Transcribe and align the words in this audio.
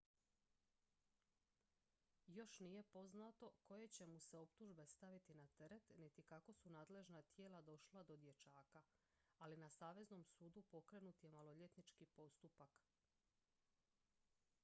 još 2.27 2.59
nije 2.59 2.83
poznato 2.83 3.51
koje 3.63 3.87
će 3.87 4.05
mu 4.07 4.19
se 4.19 4.37
optužbe 4.37 4.85
staviti 4.85 5.33
na 5.33 5.47
teret 5.47 5.89
niti 5.97 6.23
kako 6.23 6.53
su 6.53 6.69
nadležna 6.69 7.21
tijela 7.21 7.61
došla 7.61 8.03
do 8.03 8.17
dječaka 8.17 8.81
ali 9.37 9.57
na 9.57 9.69
saveznom 9.69 10.23
sudu 10.23 10.61
pokrenut 10.61 11.23
je 11.23 11.29
maloljetnički 11.29 12.05
postupak 12.05 12.83